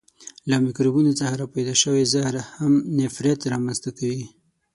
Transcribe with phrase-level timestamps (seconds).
[0.49, 4.25] له میکروبونو څخه را پیدا شوی زهر هم نفریت را منځ ته کوي.